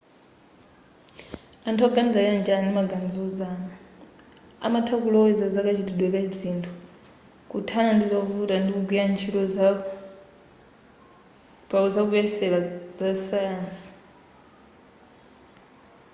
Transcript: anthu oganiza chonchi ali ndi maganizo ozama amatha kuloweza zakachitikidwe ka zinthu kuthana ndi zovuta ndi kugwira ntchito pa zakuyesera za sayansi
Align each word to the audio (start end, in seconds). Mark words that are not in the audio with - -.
anthu 1.67 1.83
oganiza 1.87 2.19
chonchi 2.25 2.51
ali 2.53 2.63
ndi 2.65 2.75
maganizo 2.77 3.19
ozama 3.27 3.71
amatha 4.65 4.95
kuloweza 5.03 5.45
zakachitikidwe 5.55 6.07
ka 6.13 6.21
zinthu 6.37 6.71
kuthana 7.51 7.91
ndi 7.95 8.05
zovuta 8.11 8.55
ndi 8.59 8.71
kugwira 8.75 9.03
ntchito 9.11 9.41
pa 11.69 11.77
zakuyesera 11.93 12.59
za 12.97 13.07
sayansi 13.27 13.87